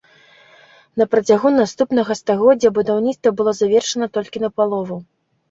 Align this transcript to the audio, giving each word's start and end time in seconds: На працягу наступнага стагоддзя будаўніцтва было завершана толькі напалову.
На 1.01 1.05
працягу 1.11 1.51
наступнага 1.57 2.11
стагоддзя 2.21 2.73
будаўніцтва 2.79 3.29
было 3.43 3.55
завершана 3.61 4.11
толькі 4.19 4.45
напалову. 4.49 5.01